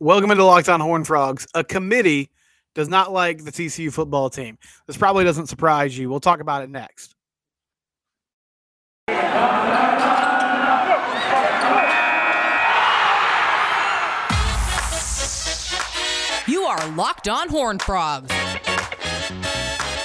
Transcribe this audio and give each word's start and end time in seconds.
Welcome 0.00 0.32
into 0.32 0.44
Locked 0.44 0.68
On 0.68 0.80
Horn 0.80 1.04
Frogs. 1.04 1.46
A 1.54 1.62
committee 1.62 2.30
does 2.74 2.88
not 2.88 3.12
like 3.12 3.44
the 3.44 3.52
TCU 3.52 3.92
football 3.92 4.28
team. 4.28 4.58
This 4.88 4.96
probably 4.96 5.22
doesn't 5.22 5.46
surprise 5.46 5.96
you. 5.96 6.10
We'll 6.10 6.18
talk 6.18 6.40
about 6.40 6.64
it 6.64 6.70
next. 6.70 7.14
You 16.46 16.64
are 16.64 16.88
Locked 16.90 17.28
On 17.28 17.48
Horn 17.48 17.78
Frogs, 17.78 18.32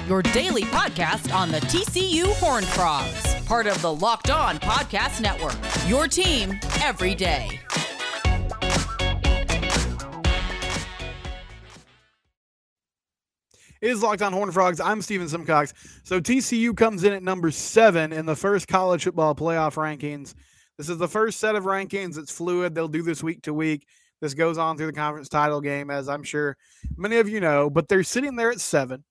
your 0.07 0.21
daily 0.21 0.63
podcast 0.63 1.33
on 1.33 1.51
the 1.51 1.59
TCU 1.61 2.31
Horn 2.35 2.63
Frogs, 2.63 3.35
part 3.45 3.65
of 3.65 3.81
the 3.81 3.93
Locked 3.93 4.29
On 4.29 4.59
Podcast 4.59 5.19
Network. 5.19 5.57
Your 5.89 6.07
team 6.07 6.59
every 6.81 7.15
day. 7.15 7.59
Is 13.81 14.03
Locked 14.03 14.21
On 14.21 14.33
Horn 14.33 14.51
Frogs. 14.51 14.79
I'm 14.79 15.01
Steven 15.01 15.27
Simcox. 15.29 15.73
So 16.03 16.19
TCU 16.19 16.75
comes 16.75 17.03
in 17.03 17.13
at 17.13 17.23
number 17.23 17.51
seven 17.51 18.11
in 18.11 18.25
the 18.25 18.35
first 18.35 18.67
college 18.67 19.03
football 19.03 19.35
playoff 19.35 19.75
rankings. 19.75 20.33
This 20.77 20.89
is 20.89 20.97
the 20.97 21.07
first 21.07 21.39
set 21.39 21.55
of 21.55 21.63
rankings. 21.63 22.17
It's 22.17 22.31
fluid. 22.31 22.75
They'll 22.75 22.87
do 22.87 23.01
this 23.01 23.23
week 23.23 23.41
to 23.43 23.53
week. 23.53 23.85
This 24.21 24.33
goes 24.33 24.57
on 24.57 24.75
through 24.75 24.87
the 24.87 24.93
conference 24.93 25.29
title 25.29 25.61
game, 25.61 25.89
as 25.89 26.09
I'm 26.09 26.23
sure 26.23 26.57
many 26.97 27.17
of 27.17 27.29
you 27.29 27.39
know, 27.39 27.69
but 27.69 27.87
they're 27.87 28.03
sitting 28.03 28.35
there 28.35 28.51
at 28.51 28.59
seven. 28.59 29.03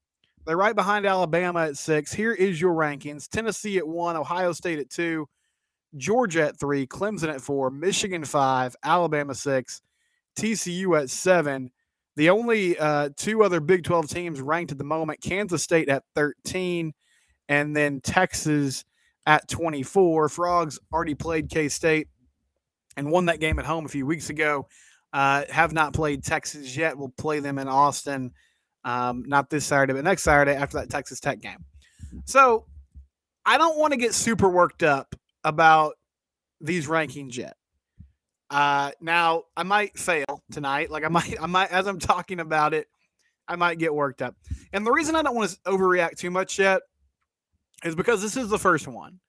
They're 0.45 0.57
right 0.57 0.75
behind 0.75 1.07
Alabama 1.07 1.61
at 1.67 1.77
six. 1.77 2.13
Here 2.13 2.33
is 2.33 2.61
your 2.61 2.75
rankings 2.75 3.29
Tennessee 3.29 3.79
at 3.79 3.89
one, 3.89 4.17
Ohio 4.17 4.53
State 4.53 4.79
at 4.79 4.91
two, 4.91 5.27
Georgia 5.97 6.49
at 6.49 6.61
three, 6.61 6.87
Clemson 6.87 7.29
at 7.29 7.41
four, 7.41 7.71
Michigan 7.71 8.25
five, 8.25 8.77
Alabama 8.83 9.35
six, 9.35 9.81
TCU 10.39 10.99
at 11.01 11.09
seven. 11.09 11.71
The 12.19 12.31
only 12.31 12.77
uh, 12.77 13.11
two 13.17 13.45
other 13.45 13.61
Big 13.61 13.85
12 13.85 14.09
teams 14.09 14.41
ranked 14.41 14.73
at 14.73 14.79
the 14.79 14.83
moment 14.83 15.21
Kansas 15.21 15.63
State 15.63 15.89
at 15.89 16.03
13, 16.17 16.93
and 17.49 17.77
then 17.77 18.01
Texas 18.01 18.85
at 19.25 19.49
24. 19.49 20.29
Frogs 20.29 20.81
already 20.93 21.15
played 21.15 21.49
K 21.49 21.69
State 21.69 22.09
and 22.97 23.13
won 23.13 23.27
that 23.27 23.39
game 23.39 23.61
at 23.61 23.65
home 23.67 23.87
a 23.87 23.89
few 23.89 24.05
weeks 24.05 24.31
ago. 24.31 24.67
Uh, 25.13 25.45
have 25.49 25.73
not 25.73 25.93
played 25.93 26.25
Texas 26.25 26.77
yet. 26.77 26.99
We'll 26.99 27.15
play 27.17 27.39
them 27.39 27.57
in 27.57 27.69
Austin, 27.69 28.33
um, 28.83 29.23
not 29.29 29.49
this 29.49 29.65
Saturday, 29.65 29.93
but 29.93 30.03
next 30.03 30.25
Saturday 30.25 30.57
after 30.57 30.79
that 30.79 30.91
Texas 30.91 31.21
Tech 31.21 31.41
game. 31.41 31.65
So 32.25 32.67
I 33.47 33.59
don't 33.59 33.79
want 33.79 33.93
to 33.93 33.97
get 33.97 34.13
super 34.13 34.49
worked 34.49 34.83
up 34.83 35.15
about 35.45 35.95
these 36.61 36.89
rankings 36.89 37.37
yet. 37.37 37.55
Uh, 38.51 38.91
now 39.01 39.45
I 39.57 39.63
might 39.63 39.97
fail 39.97 40.28
tonight. 40.51 40.91
Like 40.91 41.05
I 41.05 41.09
might, 41.09 41.41
I 41.41 41.47
might, 41.47 41.71
as 41.71 41.87
I'm 41.87 41.99
talking 41.99 42.41
about 42.41 42.75
it, 42.75 42.89
I 43.47 43.57
might 43.57 43.79
get 43.79 43.95
worked 43.95 44.23
up. 44.23 44.37
And 44.73 44.87
the 44.87 44.93
reason 44.93 45.17
I 45.17 45.23
don't 45.23 45.35
want 45.35 45.51
to 45.51 45.71
overreact 45.71 46.17
too 46.17 46.31
much 46.31 46.59
yet 46.59 46.83
is 47.85 47.95
because 47.95 48.21
this 48.21 48.37
is 48.37 48.49
the 48.49 48.59
first 48.59 48.87
one. 48.87 49.21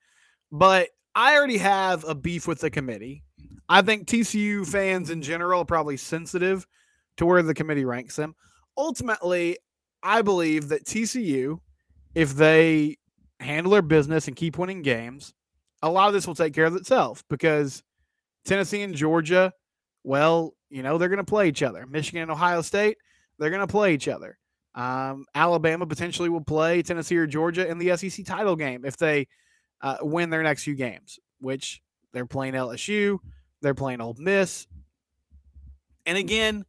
But 0.52 0.89
I 1.16 1.36
already 1.36 1.58
have 1.59 2.03
a 2.06 2.16
beef 2.16 2.48
with 2.48 2.59
the 2.59 2.70
committee. 2.70 3.23
I 3.67 3.81
think 3.81 4.08
TCU 4.08 4.67
fans 4.67 5.09
in 5.09 5.22
general 5.22 5.61
are 5.61 5.66
probably 5.66 5.98
sensitive 5.98 6.66
to 7.17 7.26
where 7.26 7.44
the 7.44 7.54
committee 7.54 7.86
ranks 7.86 8.16
them. 8.16 8.36
Ultimately, 8.78 9.58
I 10.02 10.22
believe 10.22 10.70
that 10.70 10.86
TCU, 10.86 11.59
if 12.16 12.36
they 12.36 12.98
handle 13.39 13.72
their 13.72 13.81
business 13.81 14.28
and 14.28 14.36
keep 14.36 14.58
winning 14.58 14.81
games, 14.81 15.33
a 15.81 15.89
lot 15.89 16.08
of 16.08 16.14
this 16.14 16.26
will 16.26 16.36
take 16.36 16.54
care 16.54 16.66
of 16.66 16.76
itself 16.76 17.23
because 17.30 17.83
Tennessee 18.45 18.81
and 18.81 18.95
Georgia, 18.95 19.54
well, 20.04 20.56
you 20.70 20.84
know, 20.84 20.98
they're 20.98 21.09
going 21.09 21.17
to 21.17 21.23
play 21.23 21.48
each 21.48 21.64
other. 21.64 21.86
Michigan 21.86 22.23
and 22.23 22.31
Ohio 22.31 22.62
State, 22.62 22.98
they're 23.38 23.50
going 23.50 23.66
to 23.66 23.67
play 23.67 23.94
each 23.94 24.08
other. 24.08 24.38
Um, 24.76 25.26
Alabama 25.34 25.86
potentially 25.86 26.30
will 26.30 26.44
play 26.44 26.81
Tennessee 26.81 27.17
or 27.17 27.28
Georgia 27.28 27.67
in 27.67 27.80
the 27.80 27.98
SEC 27.98 28.26
title 28.26 28.55
game 28.55 28.86
if 28.86 28.98
they 28.98 29.27
uh, 29.82 29.98
win 30.02 30.30
their 30.30 30.44
next 30.44 30.64
few 30.64 30.76
games, 30.76 31.20
which 31.39 31.82
they're 32.14 32.26
playing 32.26 32.54
LSU, 32.54 33.17
they're 33.61 33.73
playing 33.73 34.02
Ole 34.02 34.16
Miss. 34.17 34.67
And 36.05 36.17
again, 36.17 36.66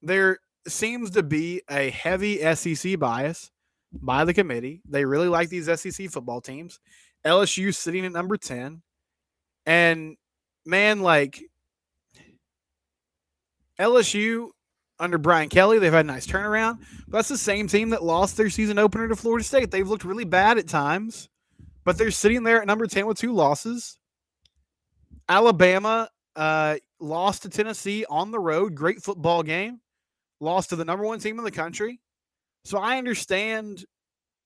there 0.00 0.38
seems 0.66 1.10
to 1.10 1.22
be 1.22 1.62
a 1.70 1.90
heavy 1.90 2.38
SEC 2.54 2.98
bias 2.98 3.50
by 3.92 4.24
the 4.24 4.34
committee. 4.34 4.82
They 4.88 5.04
really 5.04 5.28
like 5.28 5.48
these 5.48 5.66
SEC 5.66 6.10
football 6.10 6.40
teams. 6.40 6.80
LSU 7.24 7.74
sitting 7.74 8.04
at 8.04 8.12
number 8.12 8.36
10. 8.36 8.82
And 9.66 10.16
man, 10.66 11.00
like 11.00 11.42
LSU 13.80 14.48
under 14.98 15.18
Brian 15.18 15.48
Kelly, 15.48 15.78
they've 15.78 15.92
had 15.92 16.04
a 16.04 16.08
nice 16.08 16.26
turnaround. 16.26 16.78
But 17.08 17.18
that's 17.18 17.28
the 17.28 17.38
same 17.38 17.66
team 17.66 17.90
that 17.90 18.04
lost 18.04 18.36
their 18.36 18.50
season 18.50 18.78
opener 18.78 19.08
to 19.08 19.16
Florida 19.16 19.44
State. 19.44 19.70
They've 19.70 19.88
looked 19.88 20.04
really 20.04 20.24
bad 20.24 20.58
at 20.58 20.68
times, 20.68 21.28
but 21.84 21.98
they're 21.98 22.10
sitting 22.10 22.42
there 22.42 22.60
at 22.60 22.66
number 22.66 22.86
10 22.86 23.06
with 23.06 23.18
two 23.18 23.32
losses. 23.32 23.98
Alabama 25.28 26.08
uh, 26.36 26.76
lost 27.00 27.42
to 27.42 27.48
Tennessee 27.48 28.04
on 28.08 28.30
the 28.30 28.38
road. 28.38 28.74
Great 28.74 29.02
football 29.02 29.42
game. 29.42 29.80
Lost 30.40 30.70
to 30.70 30.76
the 30.76 30.84
number 30.84 31.04
one 31.04 31.18
team 31.18 31.38
in 31.38 31.44
the 31.44 31.50
country. 31.50 32.00
So 32.64 32.78
I 32.78 32.98
understand 32.98 33.84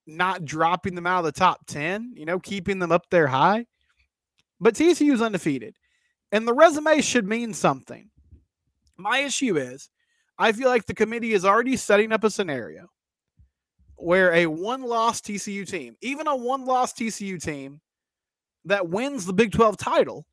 not 0.07 0.45
dropping 0.45 0.95
them 0.95 1.07
out 1.07 1.19
of 1.19 1.25
the 1.25 1.33
top 1.33 1.67
10, 1.67 2.13
you 2.15 2.25
know, 2.25 2.39
keeping 2.39 2.79
them 2.79 2.93
up 2.93 3.07
there 3.11 3.27
high. 3.27 3.67
But 4.61 4.75
TCU 4.75 5.13
is 5.13 5.23
undefeated. 5.23 5.75
And 6.33 6.47
the 6.47 6.55
resume 6.55 7.01
should 7.01 7.27
mean 7.27 7.53
something. 7.53 8.11
My 8.99 9.19
issue 9.19 9.57
is 9.57 9.89
I 10.39 10.53
feel 10.53 10.69
like 10.69 10.87
the 10.87 10.95
committee 10.95 11.33
is 11.33 11.45
already 11.45 11.77
setting 11.77 12.13
up 12.13 12.25
a 12.25 12.31
scenario 12.31 12.89
where 13.97 14.33
a 14.35 14.47
one 14.47 14.83
loss 14.83 15.21
TCU 15.21 15.69
team, 15.69 15.97
even 16.03 16.27
a 16.27 16.37
one 16.37 16.65
loss 16.65 16.93
TCU 16.93 17.43
team 17.43 17.81
that 18.65 18.89
wins 18.89 19.25
the 19.25 19.33
Big 19.33 19.53
12 19.53 19.77
title, 19.77 20.27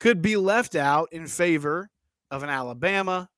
could 0.00 0.22
be 0.22 0.36
left 0.36 0.74
out 0.74 1.08
in 1.12 1.26
favor 1.26 1.90
of 2.30 2.42
an 2.42 2.48
Alabama, 2.48 3.28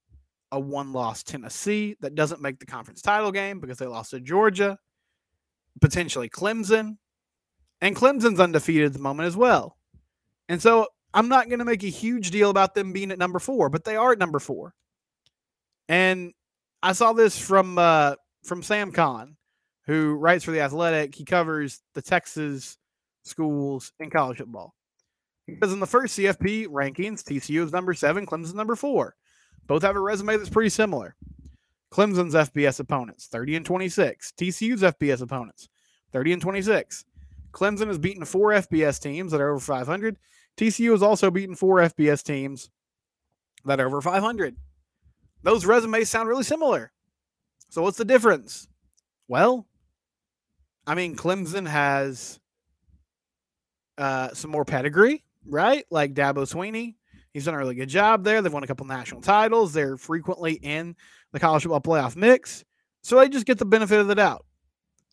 a 0.52 0.60
one 0.60 0.92
loss 0.92 1.22
Tennessee 1.22 1.96
that 2.00 2.14
doesn't 2.14 2.40
make 2.40 2.58
the 2.58 2.66
conference 2.66 3.02
title 3.02 3.32
game 3.32 3.60
because 3.60 3.78
they 3.78 3.86
lost 3.86 4.10
to 4.10 4.20
Georgia, 4.20 4.78
potentially 5.80 6.28
Clemson. 6.28 6.96
And 7.80 7.94
Clemson's 7.94 8.40
undefeated 8.40 8.86
at 8.86 8.92
the 8.92 8.98
moment 8.98 9.28
as 9.28 9.36
well. 9.36 9.76
And 10.48 10.60
so 10.60 10.88
I'm 11.18 11.28
not 11.28 11.48
going 11.48 11.58
to 11.58 11.64
make 11.64 11.82
a 11.82 11.88
huge 11.88 12.30
deal 12.30 12.48
about 12.48 12.76
them 12.76 12.92
being 12.92 13.10
at 13.10 13.18
number 13.18 13.40
four, 13.40 13.70
but 13.70 13.82
they 13.82 13.96
are 13.96 14.12
at 14.12 14.20
number 14.20 14.38
four. 14.38 14.72
And 15.88 16.32
I 16.80 16.92
saw 16.92 17.12
this 17.12 17.36
from 17.36 17.76
uh, 17.76 18.14
from 18.44 18.62
Sam 18.62 18.92
Khan, 18.92 19.36
who 19.84 20.14
writes 20.14 20.44
for 20.44 20.52
the 20.52 20.60
Athletic. 20.60 21.16
He 21.16 21.24
covers 21.24 21.82
the 21.94 22.02
Texas 22.02 22.78
schools 23.24 23.92
in 23.98 24.10
college 24.10 24.38
football. 24.38 24.76
Because 25.48 25.72
in 25.72 25.80
the 25.80 25.88
first 25.88 26.16
CFP 26.16 26.68
rankings, 26.68 27.24
TCU 27.24 27.64
is 27.64 27.72
number 27.72 27.94
seven, 27.94 28.24
Clemson's 28.24 28.54
number 28.54 28.76
four. 28.76 29.16
Both 29.66 29.82
have 29.82 29.96
a 29.96 30.00
resume 30.00 30.36
that's 30.36 30.48
pretty 30.48 30.70
similar. 30.70 31.16
Clemson's 31.92 32.34
FBS 32.34 32.78
opponents, 32.78 33.26
30 33.26 33.56
and 33.56 33.66
26. 33.66 34.34
TCU's 34.38 34.82
FBS 34.82 35.20
opponents, 35.20 35.68
30 36.12 36.34
and 36.34 36.42
26. 36.42 37.04
Clemson 37.50 37.88
has 37.88 37.98
beaten 37.98 38.24
four 38.24 38.52
FBS 38.52 39.02
teams 39.02 39.32
that 39.32 39.40
are 39.40 39.50
over 39.50 39.58
500. 39.58 40.16
TCU 40.58 40.90
has 40.90 41.02
also 41.02 41.30
beaten 41.30 41.54
four 41.54 41.76
FBS 41.76 42.22
teams 42.22 42.68
that 43.64 43.80
are 43.80 43.86
over 43.86 44.00
500. 44.00 44.56
Those 45.42 45.64
resumes 45.64 46.10
sound 46.10 46.28
really 46.28 46.42
similar. 46.42 46.92
So 47.70 47.82
what's 47.82 47.96
the 47.96 48.04
difference? 48.04 48.66
Well, 49.28 49.66
I 50.86 50.94
mean, 50.94 51.16
Clemson 51.16 51.66
has 51.68 52.40
uh, 53.98 54.30
some 54.32 54.50
more 54.50 54.64
pedigree, 54.64 55.22
right? 55.46 55.84
Like 55.90 56.14
Dabo 56.14 56.38
Swinney. 56.38 56.96
He's 57.32 57.44
done 57.44 57.54
a 57.54 57.58
really 57.58 57.74
good 57.76 57.88
job 57.88 58.24
there. 58.24 58.42
They've 58.42 58.52
won 58.52 58.64
a 58.64 58.66
couple 58.66 58.86
national 58.86 59.20
titles. 59.20 59.72
They're 59.72 59.96
frequently 59.96 60.54
in 60.54 60.96
the 61.32 61.38
college 61.38 61.62
football 61.62 61.80
playoff 61.80 62.16
mix. 62.16 62.64
So 63.02 63.16
they 63.16 63.28
just 63.28 63.46
get 63.46 63.58
the 63.58 63.64
benefit 63.64 64.00
of 64.00 64.08
the 64.08 64.14
doubt. 64.16 64.44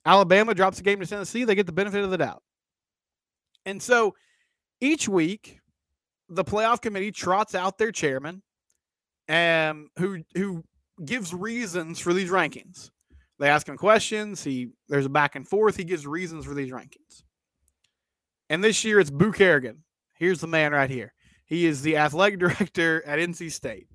Alabama 0.06 0.56
drops 0.56 0.80
a 0.80 0.84
game 0.84 1.00
to 1.02 1.06
Tennessee. 1.06 1.44
They 1.44 1.56
get 1.56 1.66
the 1.68 1.72
benefit 1.72 2.04
of 2.04 2.10
the 2.10 2.18
doubt. 2.18 2.42
And 3.66 3.82
so 3.82 4.16
each 4.82 5.08
week, 5.08 5.60
the 6.30 6.44
playoff 6.44 6.82
committee 6.82 7.12
trots 7.12 7.56
out 7.56 7.78
their 7.78 7.92
chairman, 7.92 8.42
um, 9.30 9.90
who 9.98 10.24
who 10.36 10.64
gives 11.04 11.34
reasons 11.34 12.00
for 12.00 12.14
these 12.14 12.30
rankings. 12.30 12.90
They 13.40 13.50
ask 13.50 13.68
him 13.68 13.78
questions. 13.78 14.44
He 14.44 14.70
there's 14.88 15.06
a 15.06 15.10
back 15.10 15.36
and 15.36 15.48
forth. 15.48 15.76
He 15.76 15.84
gives 15.84 16.08
reasons 16.08 16.46
for 16.46 16.54
these 16.54 16.72
rankings. 16.72 17.24
And 18.50 18.64
this 18.64 18.84
year 18.84 19.00
it's 19.00 19.12
Boo 19.12 19.32
Corrigan. 19.32 19.84
Here's 20.18 20.40
the 20.40 20.48
man 20.48 20.72
right 20.72 20.90
here. 20.90 21.14
He 21.46 21.66
is 21.66 21.82
the 21.82 21.98
athletic 21.98 22.40
director 22.40 23.04
at 23.06 23.20
NC 23.20 23.52
State. 23.52 23.88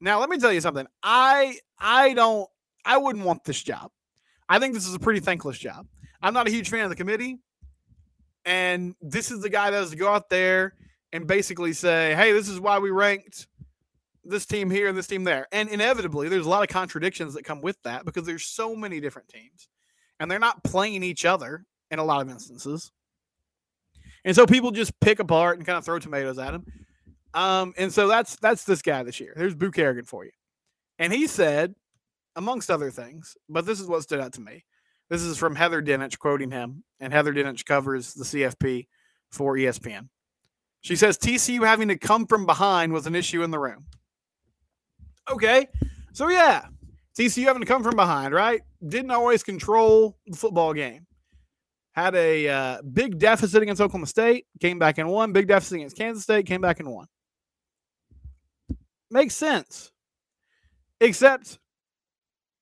Now 0.00 0.20
let 0.20 0.28
me 0.28 0.38
tell 0.38 0.52
you 0.52 0.60
something. 0.60 0.86
I 1.02 1.58
I 1.78 2.14
don't 2.14 2.48
I 2.84 2.98
wouldn't 2.98 3.24
want 3.24 3.44
this 3.44 3.62
job. 3.62 3.90
I 4.48 4.58
think 4.58 4.74
this 4.74 4.86
is 4.86 4.94
a 4.94 5.00
pretty 5.00 5.20
thankless 5.20 5.58
job. 5.58 5.86
I'm 6.22 6.34
not 6.34 6.48
a 6.48 6.50
huge 6.50 6.70
fan 6.70 6.84
of 6.84 6.90
the 6.90 6.96
committee. 6.96 7.38
And 8.46 8.94
this 9.02 9.30
is 9.30 9.42
the 9.42 9.50
guy 9.50 9.70
that 9.70 9.76
has 9.76 9.90
to 9.90 9.96
go 9.96 10.08
out 10.08 10.30
there 10.30 10.74
and 11.12 11.26
basically 11.26 11.72
say, 11.72 12.14
hey, 12.14 12.32
this 12.32 12.48
is 12.48 12.60
why 12.60 12.78
we 12.78 12.90
ranked 12.90 13.48
this 14.24 14.46
team 14.46 14.70
here 14.70 14.88
and 14.88 14.96
this 14.96 15.06
team 15.06 15.24
there. 15.24 15.46
And 15.52 15.68
inevitably, 15.68 16.28
there's 16.28 16.46
a 16.46 16.48
lot 16.48 16.62
of 16.62 16.68
contradictions 16.68 17.34
that 17.34 17.44
come 17.44 17.60
with 17.60 17.76
that 17.82 18.04
because 18.04 18.24
there's 18.24 18.46
so 18.46 18.74
many 18.74 19.00
different 19.00 19.28
teams 19.28 19.68
and 20.20 20.30
they're 20.30 20.38
not 20.38 20.62
playing 20.64 21.02
each 21.02 21.24
other 21.24 21.64
in 21.90 21.98
a 21.98 22.04
lot 22.04 22.22
of 22.22 22.30
instances. 22.30 22.92
And 24.24 24.34
so 24.34 24.46
people 24.46 24.70
just 24.70 24.98
pick 25.00 25.18
apart 25.18 25.58
and 25.58 25.66
kind 25.66 25.78
of 25.78 25.84
throw 25.84 25.98
tomatoes 25.98 26.38
at 26.38 26.54
him. 26.54 26.66
Um, 27.34 27.74
and 27.76 27.92
so 27.92 28.08
that's 28.08 28.36
that's 28.36 28.64
this 28.64 28.82
guy 28.82 29.02
this 29.02 29.20
year. 29.20 29.34
There's 29.36 29.54
Boo 29.54 29.70
Corrigan 29.70 30.04
for 30.04 30.24
you. 30.24 30.32
And 30.98 31.12
he 31.12 31.26
said, 31.26 31.74
amongst 32.34 32.70
other 32.70 32.90
things, 32.90 33.36
but 33.48 33.66
this 33.66 33.80
is 33.80 33.86
what 33.86 34.02
stood 34.02 34.20
out 34.20 34.32
to 34.34 34.40
me. 34.40 34.64
This 35.08 35.22
is 35.22 35.38
from 35.38 35.54
Heather 35.54 35.82
Dinich 35.82 36.18
quoting 36.18 36.50
him, 36.50 36.82
and 36.98 37.12
Heather 37.12 37.32
Dinich 37.32 37.64
covers 37.64 38.14
the 38.14 38.24
CFP 38.24 38.88
for 39.30 39.56
ESPN. 39.56 40.08
She 40.80 40.96
says 40.96 41.18
TCU 41.18 41.64
having 41.64 41.88
to 41.88 41.98
come 41.98 42.26
from 42.26 42.46
behind 42.46 42.92
was 42.92 43.06
an 43.06 43.14
issue 43.14 43.42
in 43.42 43.50
the 43.50 43.58
room. 43.58 43.86
Okay, 45.30 45.66
so 46.12 46.28
yeah, 46.28 46.66
TCU 47.18 47.44
having 47.44 47.62
to 47.62 47.66
come 47.66 47.82
from 47.82 47.96
behind, 47.96 48.34
right? 48.34 48.62
Didn't 48.86 49.10
always 49.10 49.42
control 49.42 50.16
the 50.26 50.36
football 50.36 50.74
game. 50.74 51.06
Had 51.92 52.14
a 52.14 52.48
uh, 52.48 52.82
big 52.82 53.18
deficit 53.18 53.62
against 53.62 53.80
Oklahoma 53.80 54.06
State, 54.06 54.46
came 54.60 54.78
back 54.78 54.98
and 54.98 55.08
won. 55.08 55.32
Big 55.32 55.48
deficit 55.48 55.76
against 55.76 55.96
Kansas 55.96 56.24
State, 56.24 56.46
came 56.46 56.60
back 56.60 56.78
and 56.78 56.90
won. 56.90 57.06
Makes 59.10 59.34
sense. 59.34 59.92
Except, 61.00 61.58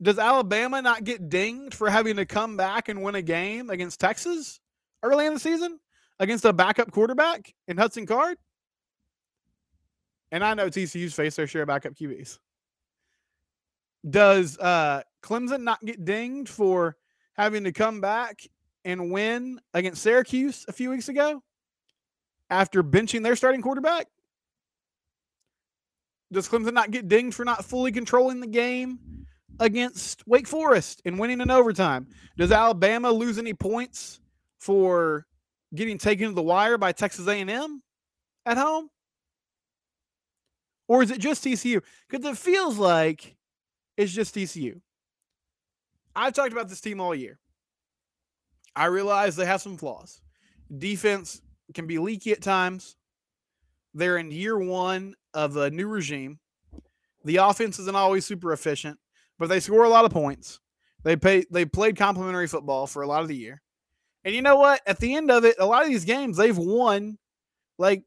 does 0.05 0.19
Alabama 0.19 0.83
not 0.83 1.03
get 1.03 1.31
dinged 1.31 1.75
for 1.75 1.89
having 1.89 2.17
to 2.17 2.27
come 2.27 2.59
back 2.59 2.91
and 2.91 3.03
win 3.03 3.15
a 3.15 3.23
game 3.23 3.71
against 3.71 3.99
Texas 3.99 4.61
early 5.03 5.25
in 5.25 5.33
the 5.33 5.41
season 5.41 5.81
against 6.21 6.45
a 6.45 6.53
backup 6.53 6.91
quarterback 6.93 7.55
in 7.69 7.79
Hudson 7.79 8.05
Card? 8.05 8.37
And 10.31 10.45
I 10.45 10.53
know 10.53 10.69
TCU's 10.69 11.15
faced 11.15 11.39
their 11.39 11.47
share 11.47 11.63
of 11.63 11.69
backup 11.69 11.95
QBs. 11.95 12.39
Does 14.09 14.59
uh, 14.59 15.03
Clemson 15.23 15.63
not 15.63 15.83
get 15.83 16.05
dinged 16.05 16.51
for 16.51 16.97
having 17.33 17.65
to 17.65 17.73
come 17.73 18.03
back 18.03 18.43
and 18.85 19.11
win 19.11 19.59
against 19.73 20.03
Syracuse 20.03 20.67
a 20.69 20.73
few 20.73 20.91
weeks 20.91 21.09
ago 21.09 21.43
after 22.51 22.83
benching 22.83 23.23
their 23.23 23.37
starting 23.37 23.63
quarterback? 23.63 24.07
Does 26.31 26.47
Clemson 26.47 26.75
not 26.75 26.91
get 26.91 27.09
dinged 27.09 27.35
for 27.35 27.47
not 27.47 27.65
fully 27.65 27.91
controlling 27.91 28.41
the 28.41 28.47
game 28.47 28.99
against 29.61 30.27
Wake 30.27 30.47
Forest 30.47 31.03
and 31.05 31.19
winning 31.19 31.41
in 31.41 31.51
overtime? 31.51 32.07
Does 32.37 32.53
Alabama 32.53 33.11
lose 33.11 33.39
any 33.39 33.55
points 33.55 34.21
for 34.59 35.27
getting 35.75 35.99
taken 35.99 36.29
to 36.29 36.35
the 36.35 36.43
wire 36.43 36.79
by 36.79 36.93
Texas 36.93 37.27
A&M 37.27 37.83
at 38.47 38.59
home? 38.59 38.89
Or 40.89 41.03
is 41.03 41.11
it 41.11 41.19
just 41.19 41.45
TCU? 41.45 41.83
Because 42.09 42.27
it 42.27 42.39
feels 42.39 42.79
like 42.79 43.37
it's 43.97 44.13
just 44.13 44.35
TCU. 44.35 44.81
I've 46.15 46.35
talked 46.35 46.53
about 46.53 46.69
this 46.69 46.81
team 46.81 47.01
all 47.01 47.15
year. 47.15 47.39
I 48.77 48.87
realize 48.87 49.37
they 49.37 49.47
have 49.47 49.63
some 49.63 49.77
flaws. 49.77 50.21
Defense 50.77 51.41
can 51.75 51.87
be 51.87 51.99
leaky 51.99 52.33
at 52.33 52.43
times. 52.43 52.97
They're 53.95 54.19
in 54.19 54.31
year 54.31 54.59
one 54.59 55.15
of 55.33 55.57
a 55.57 55.71
new 55.71 55.89
regime. 55.89 56.41
The 57.25 57.37
offense 57.37 57.79
isn't 57.79 57.97
always 57.97 58.27
super 58.27 58.53
efficient, 58.53 58.99
but 59.39 59.49
they 59.49 59.61
score 59.61 59.85
a 59.85 59.89
lot 59.89 60.05
of 60.05 60.11
points. 60.11 60.61
They 61.03 61.17
pay 61.17 61.45
they 61.51 61.65
played 61.65 61.97
complimentary 61.97 62.47
football 62.47 62.87
for 62.87 63.03
a 63.03 63.07
lot 63.07 63.23
of 63.23 63.29
the 63.29 63.37
year. 63.37 63.61
And 64.25 64.35
you 64.35 64.43
know 64.43 64.57
what? 64.57 64.81
At 64.87 64.99
the 64.99 65.15
end 65.15 65.31
of 65.31 65.45
it, 65.45 65.57
a 65.59 65.67
lot 65.67 65.83
of 65.83 65.89
these 65.89 66.05
games 66.05 66.37
they've 66.37 66.57
won. 66.57 67.19
Like 67.79 68.05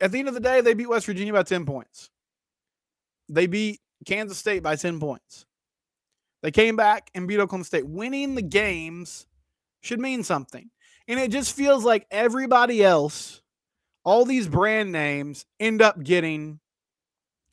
at 0.00 0.12
the 0.12 0.18
end 0.18 0.28
of 0.28 0.34
the 0.34 0.40
day, 0.40 0.60
they 0.60 0.74
beat 0.74 0.88
West 0.88 1.06
Virginia 1.06 1.32
by 1.32 1.42
10 1.42 1.66
points. 1.66 2.10
They 3.28 3.46
beat 3.46 3.80
Kansas 4.06 4.38
State 4.38 4.62
by 4.62 4.76
10 4.76 4.98
points. 5.00 5.44
They 6.42 6.50
came 6.50 6.76
back 6.76 7.10
and 7.14 7.28
beat 7.28 7.40
Oklahoma 7.40 7.64
State. 7.64 7.86
Winning 7.86 8.34
the 8.34 8.42
games 8.42 9.26
should 9.82 10.00
mean 10.00 10.22
something. 10.22 10.70
And 11.06 11.18
it 11.18 11.30
just 11.30 11.54
feels 11.54 11.84
like 11.84 12.06
everybody 12.10 12.82
else 12.82 13.42
all 14.08 14.24
these 14.24 14.48
brand 14.48 14.90
names 14.90 15.44
end 15.60 15.82
up 15.82 16.02
getting 16.02 16.60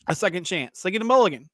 a 0.07 0.16
second 0.16 0.45
chance. 0.45 0.81
They 0.81 0.92
get 0.92 1.01
a 1.01 1.06
mulligan. 1.06 1.50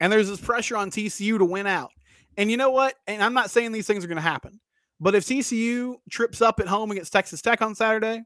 And 0.00 0.12
there's 0.12 0.28
this 0.28 0.40
pressure 0.40 0.76
on 0.76 0.90
TCU 0.90 1.38
to 1.38 1.44
win 1.44 1.66
out. 1.66 1.90
And 2.36 2.50
you 2.50 2.56
know 2.56 2.70
what? 2.70 2.94
And 3.06 3.22
I'm 3.22 3.34
not 3.34 3.50
saying 3.50 3.72
these 3.72 3.86
things 3.86 4.04
are 4.04 4.08
going 4.08 4.16
to 4.16 4.22
happen, 4.22 4.60
but 4.98 5.14
if 5.14 5.26
TCU 5.26 5.96
trips 6.10 6.40
up 6.40 6.60
at 6.60 6.68
home 6.68 6.90
against 6.90 7.12
Texas 7.12 7.42
Tech 7.42 7.60
on 7.60 7.74
Saturday, 7.74 8.22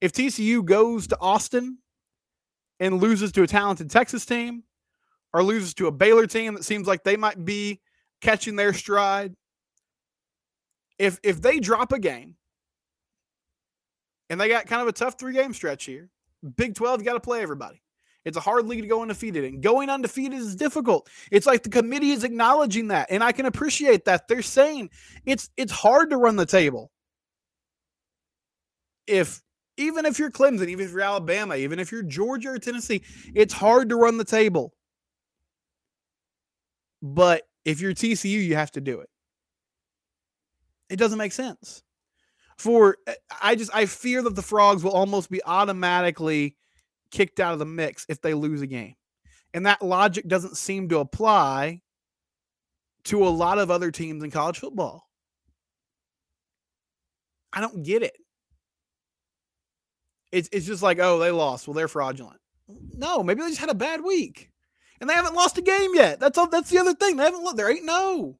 if 0.00 0.12
TCU 0.12 0.64
goes 0.64 1.06
to 1.08 1.18
Austin 1.20 1.78
and 2.78 3.00
loses 3.00 3.32
to 3.32 3.42
a 3.42 3.46
talented 3.46 3.90
Texas 3.90 4.24
team 4.24 4.62
or 5.32 5.42
loses 5.42 5.74
to 5.74 5.86
a 5.86 5.92
Baylor 5.92 6.26
team 6.26 6.54
that 6.54 6.64
seems 6.64 6.86
like 6.86 7.04
they 7.04 7.16
might 7.16 7.44
be 7.44 7.80
catching 8.20 8.56
their 8.56 8.72
stride, 8.72 9.34
if 10.98 11.18
if 11.22 11.40
they 11.40 11.60
drop 11.60 11.92
a 11.92 11.98
game 11.98 12.36
and 14.28 14.40
they 14.40 14.48
got 14.48 14.66
kind 14.66 14.80
of 14.80 14.88
a 14.88 14.92
tough 14.92 15.18
three 15.18 15.34
game 15.34 15.52
stretch 15.52 15.84
here. 15.84 16.08
Big 16.56 16.74
12, 16.74 17.00
you 17.00 17.04
got 17.04 17.14
to 17.14 17.20
play 17.20 17.42
everybody. 17.42 17.82
It's 18.24 18.36
a 18.36 18.40
hard 18.40 18.66
league 18.66 18.82
to 18.82 18.88
go 18.88 19.02
undefeated, 19.02 19.44
and 19.44 19.62
going 19.62 19.88
undefeated 19.88 20.38
is 20.38 20.54
difficult. 20.54 21.08
It's 21.30 21.46
like 21.46 21.62
the 21.62 21.70
committee 21.70 22.10
is 22.10 22.24
acknowledging 22.24 22.88
that, 22.88 23.08
and 23.10 23.24
I 23.24 23.32
can 23.32 23.46
appreciate 23.46 24.04
that. 24.04 24.28
They're 24.28 24.42
saying 24.42 24.90
it's 25.24 25.48
it's 25.56 25.72
hard 25.72 26.10
to 26.10 26.16
run 26.16 26.36
the 26.36 26.46
table. 26.46 26.90
If 29.06 29.40
even 29.76 30.04
if 30.04 30.18
you're 30.18 30.30
Clemson, 30.30 30.68
even 30.68 30.84
if 30.84 30.92
you're 30.92 31.00
Alabama, 31.00 31.56
even 31.56 31.78
if 31.78 31.90
you're 31.90 32.02
Georgia 32.02 32.50
or 32.50 32.58
Tennessee, 32.58 33.02
it's 33.34 33.54
hard 33.54 33.88
to 33.88 33.96
run 33.96 34.18
the 34.18 34.24
table. 34.24 34.74
But 37.02 37.42
if 37.64 37.80
you're 37.80 37.94
TCU, 37.94 38.44
you 38.44 38.56
have 38.56 38.72
to 38.72 38.80
do 38.80 39.00
it. 39.00 39.08
It 40.90 40.96
doesn't 40.96 41.18
make 41.18 41.32
sense 41.32 41.82
for 42.60 42.98
I 43.42 43.54
just 43.54 43.74
I 43.74 43.86
fear 43.86 44.22
that 44.22 44.36
the 44.36 44.42
frogs 44.42 44.84
will 44.84 44.92
almost 44.92 45.30
be 45.30 45.42
automatically 45.44 46.56
kicked 47.10 47.40
out 47.40 47.52
of 47.52 47.58
the 47.58 47.66
mix 47.66 48.06
if 48.08 48.20
they 48.20 48.34
lose 48.34 48.62
a 48.62 48.66
game. 48.66 48.94
And 49.52 49.66
that 49.66 49.82
logic 49.82 50.28
doesn't 50.28 50.56
seem 50.56 50.88
to 50.90 50.98
apply 50.98 51.82
to 53.04 53.26
a 53.26 53.28
lot 53.28 53.58
of 53.58 53.70
other 53.70 53.90
teams 53.90 54.22
in 54.22 54.30
college 54.30 54.58
football. 54.58 55.08
I 57.52 57.60
don't 57.60 57.82
get 57.82 58.02
it. 58.02 58.16
It's 60.30 60.48
it's 60.52 60.66
just 60.66 60.82
like, 60.82 60.98
oh, 61.00 61.18
they 61.18 61.32
lost. 61.32 61.66
Well, 61.66 61.74
they're 61.74 61.88
fraudulent. 61.88 62.40
No, 62.68 63.22
maybe 63.22 63.42
they 63.42 63.48
just 63.48 63.60
had 63.60 63.70
a 63.70 63.74
bad 63.74 64.04
week. 64.04 64.50
And 65.00 65.08
they 65.08 65.14
haven't 65.14 65.34
lost 65.34 65.58
a 65.58 65.62
game 65.62 65.90
yet. 65.94 66.20
That's 66.20 66.38
all 66.38 66.48
that's 66.48 66.70
the 66.70 66.78
other 66.78 66.94
thing. 66.94 67.16
They 67.16 67.24
haven't 67.24 67.42
lost. 67.42 67.56
There 67.56 67.70
ain't 67.70 67.84
no. 67.84 67.96
Oh. 67.96 68.38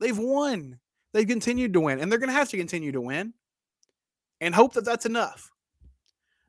They've 0.00 0.18
won. 0.18 0.78
They've 1.12 1.26
continued 1.26 1.72
to 1.74 1.80
win. 1.80 2.00
And 2.00 2.10
they're 2.10 2.18
gonna 2.18 2.32
have 2.32 2.48
to 2.50 2.56
continue 2.56 2.92
to 2.92 3.00
win 3.00 3.34
and 4.40 4.54
hope 4.54 4.72
that 4.74 4.84
that's 4.84 5.06
enough. 5.06 5.52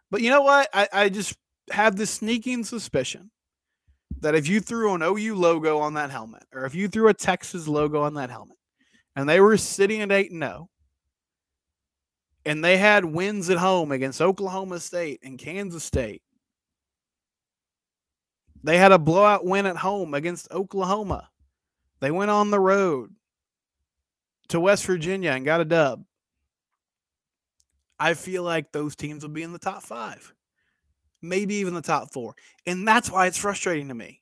But 0.09 0.21
you 0.21 0.29
know 0.29 0.41
what? 0.41 0.69
I, 0.73 0.87
I 0.91 1.09
just 1.09 1.37
have 1.71 1.95
this 1.95 2.11
sneaking 2.11 2.63
suspicion 2.63 3.31
that 4.21 4.35
if 4.35 4.47
you 4.47 4.59
threw 4.59 4.93
an 4.93 5.01
OU 5.01 5.35
logo 5.35 5.79
on 5.79 5.93
that 5.93 6.11
helmet, 6.11 6.43
or 6.53 6.65
if 6.65 6.75
you 6.75 6.87
threw 6.87 7.07
a 7.07 7.13
Texas 7.13 7.67
logo 7.67 8.01
on 8.01 8.15
that 8.15 8.29
helmet, 8.29 8.57
and 9.15 9.27
they 9.27 9.39
were 9.39 9.57
sitting 9.57 10.01
at 10.01 10.11
8 10.11 10.31
0, 10.31 10.69
and 12.45 12.63
they 12.63 12.77
had 12.77 13.05
wins 13.05 13.49
at 13.49 13.57
home 13.57 13.91
against 13.91 14.21
Oklahoma 14.21 14.79
State 14.79 15.19
and 15.23 15.37
Kansas 15.39 15.83
State, 15.83 16.21
they 18.63 18.77
had 18.77 18.91
a 18.91 18.99
blowout 18.99 19.45
win 19.45 19.65
at 19.65 19.77
home 19.77 20.13
against 20.13 20.51
Oklahoma. 20.51 21.29
They 22.01 22.11
went 22.11 22.31
on 22.31 22.51
the 22.51 22.59
road 22.59 23.13
to 24.49 24.59
West 24.59 24.85
Virginia 24.85 25.31
and 25.31 25.45
got 25.45 25.61
a 25.61 25.65
dub. 25.65 26.03
I 27.99 28.13
feel 28.13 28.43
like 28.43 28.71
those 28.71 28.95
teams 28.95 29.23
will 29.23 29.31
be 29.31 29.43
in 29.43 29.51
the 29.51 29.59
top 29.59 29.83
five, 29.83 30.33
maybe 31.21 31.55
even 31.55 31.73
the 31.73 31.81
top 31.81 32.11
four. 32.11 32.35
And 32.65 32.87
that's 32.87 33.11
why 33.11 33.27
it's 33.27 33.37
frustrating 33.37 33.87
to 33.89 33.93
me. 33.93 34.21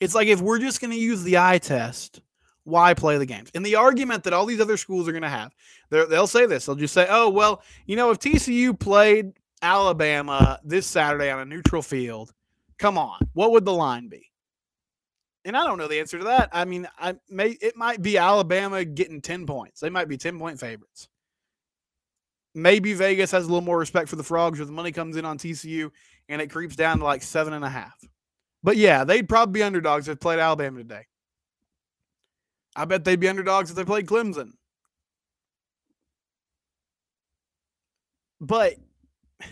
It's 0.00 0.14
like 0.14 0.28
if 0.28 0.40
we're 0.40 0.58
just 0.58 0.80
going 0.80 0.90
to 0.90 0.98
use 0.98 1.22
the 1.22 1.38
eye 1.38 1.58
test, 1.58 2.20
why 2.64 2.94
play 2.94 3.16
the 3.16 3.26
games? 3.26 3.50
And 3.54 3.64
the 3.64 3.76
argument 3.76 4.24
that 4.24 4.32
all 4.32 4.44
these 4.44 4.60
other 4.60 4.76
schools 4.76 5.08
are 5.08 5.12
going 5.12 5.22
to 5.22 5.28
have, 5.28 5.54
they'll 5.90 6.26
say 6.26 6.46
this. 6.46 6.66
They'll 6.66 6.74
just 6.74 6.92
say, 6.94 7.06
oh, 7.08 7.30
well, 7.30 7.62
you 7.86 7.96
know, 7.96 8.10
if 8.10 8.18
TCU 8.18 8.78
played 8.78 9.32
Alabama 9.62 10.58
this 10.64 10.86
Saturday 10.86 11.30
on 11.30 11.40
a 11.40 11.44
neutral 11.44 11.80
field, 11.80 12.32
come 12.78 12.98
on, 12.98 13.18
what 13.32 13.52
would 13.52 13.64
the 13.64 13.72
line 13.72 14.08
be? 14.08 14.30
And 15.44 15.56
I 15.56 15.64
don't 15.64 15.78
know 15.78 15.86
the 15.86 16.00
answer 16.00 16.18
to 16.18 16.24
that. 16.24 16.50
I 16.52 16.64
mean, 16.64 16.88
I 16.98 17.14
may 17.30 17.50
it 17.50 17.76
might 17.76 18.02
be 18.02 18.18
Alabama 18.18 18.84
getting 18.84 19.20
10 19.20 19.46
points. 19.46 19.80
They 19.80 19.90
might 19.90 20.08
be 20.08 20.16
10 20.16 20.40
point 20.40 20.58
favorites. 20.58 21.08
Maybe 22.56 22.94
Vegas 22.94 23.30
has 23.32 23.44
a 23.44 23.48
little 23.48 23.60
more 23.60 23.78
respect 23.78 24.08
for 24.08 24.16
the 24.16 24.22
Frogs, 24.24 24.58
or 24.58 24.64
the 24.64 24.72
money 24.72 24.90
comes 24.90 25.16
in 25.16 25.26
on 25.26 25.36
TCU 25.36 25.90
and 26.30 26.40
it 26.40 26.50
creeps 26.50 26.74
down 26.74 26.98
to 26.98 27.04
like 27.04 27.22
seven 27.22 27.52
and 27.52 27.62
a 27.62 27.68
half. 27.68 27.94
But 28.62 28.78
yeah, 28.78 29.04
they'd 29.04 29.28
probably 29.28 29.60
be 29.60 29.62
underdogs 29.62 30.08
if 30.08 30.18
they 30.18 30.22
played 30.22 30.38
Alabama 30.38 30.78
today. 30.78 31.04
I 32.74 32.86
bet 32.86 33.04
they'd 33.04 33.20
be 33.20 33.28
underdogs 33.28 33.68
if 33.68 33.76
they 33.76 33.84
played 33.84 34.06
Clemson. 34.06 34.52
But 38.40 38.76